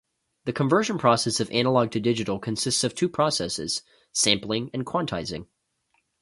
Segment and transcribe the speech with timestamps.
[0.45, 5.45] The conversion process of analog to digital consists of two processes: sampling and quantizing.